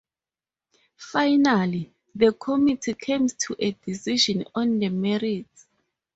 Finally, 0.97 1.93
the 2.15 2.31
Committee 2.33 2.95
comes 2.95 3.35
to 3.35 3.55
a 3.59 3.71
decision 3.85 4.43
on 4.55 4.79
the 4.79 4.89
merits. 4.89 5.67